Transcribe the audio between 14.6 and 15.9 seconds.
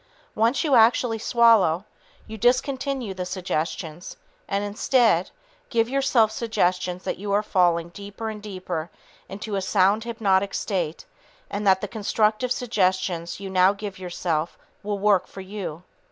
will work for you.